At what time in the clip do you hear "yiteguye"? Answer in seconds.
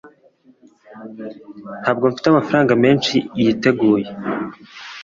3.41-4.07